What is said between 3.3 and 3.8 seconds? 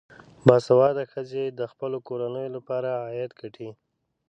ګټي.